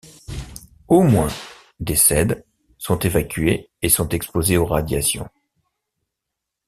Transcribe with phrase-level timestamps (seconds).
[0.87, 1.27] Au moins
[1.79, 2.43] décèdent,
[2.79, 5.29] sont évacuées et sont exposées aux radiations.